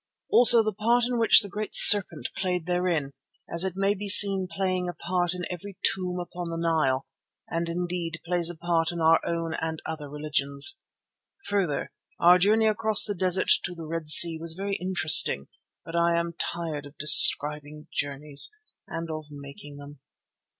Also 0.31 0.63
the 0.63 0.73
part 0.73 1.03
which 1.09 1.41
the 1.41 1.47
great 1.47 1.75
serpent 1.75 2.29
played 2.35 2.65
therein, 2.65 3.11
as 3.53 3.63
it 3.63 3.75
may 3.75 3.93
be 3.93 4.09
seen 4.09 4.47
playing 4.49 4.89
a 4.89 4.95
part 4.95 5.35
in 5.35 5.45
every 5.51 5.77
tomb 5.93 6.19
upon 6.19 6.49
the 6.49 6.57
Nile, 6.57 7.05
and 7.47 7.69
indeed 7.69 8.19
plays 8.25 8.49
a 8.49 8.55
part 8.57 8.91
in 8.91 8.99
our 8.99 9.23
own 9.23 9.53
and 9.61 9.79
other 9.85 10.09
religions. 10.09 10.79
Further, 11.45 11.91
our 12.19 12.39
journey 12.39 12.65
across 12.65 13.03
the 13.05 13.13
desert 13.13 13.51
to 13.63 13.75
the 13.75 13.85
Red 13.85 14.07
Sea 14.09 14.39
was 14.39 14.55
very 14.57 14.75
interesting, 14.77 15.49
but 15.85 15.95
I 15.95 16.17
am 16.17 16.33
tired 16.33 16.87
of 16.87 16.97
describing 16.97 17.85
journeys—and 17.93 19.11
of 19.11 19.27
making 19.29 19.77
them. 19.77 19.99